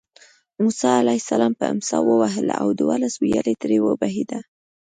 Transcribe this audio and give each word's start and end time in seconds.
موسی 0.61 0.89
علیه 1.01 1.21
السلام 1.23 1.53
په 1.59 1.65
امسا 1.73 1.97
ووهله 2.03 2.53
او 2.61 2.67
دولس 2.81 3.13
ویالې 3.17 3.53
ترې 3.61 3.77
وبهېدې. 3.81 4.39